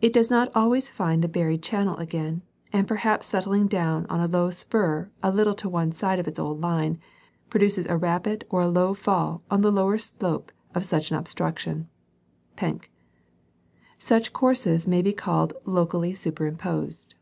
It 0.00 0.12
does 0.12 0.32
not 0.32 0.50
always 0.52 0.90
find 0.90 1.22
the 1.22 1.28
buried 1.28 1.62
channel 1.62 1.94
again, 1.98 2.42
and 2.72 2.88
perhaps 2.88 3.26
settling 3.28 3.68
down 3.68 4.04
on 4.06 4.18
a 4.18 4.26
low 4.26 4.50
spur 4.50 5.12
a 5.22 5.30
little 5.30 5.54
to 5.62 5.68
one 5.68 5.92
side 5.92 6.18
of 6.18 6.26
its 6.26 6.40
old 6.40 6.60
line, 6.60 6.98
produces 7.48 7.86
a 7.86 7.96
rapid 7.96 8.44
or 8.50 8.62
a 8.62 8.66
low 8.68 8.94
fall 8.94 9.44
on 9.48 9.60
the 9.60 9.70
lower 9.70 9.96
slope 9.96 10.50
of 10.74 10.84
such 10.84 11.12
an 11.12 11.18
obstruction 11.18 11.88
(Penck), 12.56 12.90
Such 13.96 14.32
courses 14.32 14.88
may 14.88 15.02
be 15.02 15.12
called 15.12 15.52
locally 15.64 16.14
superimposed. 16.14 17.14